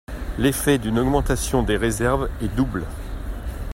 [0.39, 2.87] L'effet d'une augmentation des réserves est double.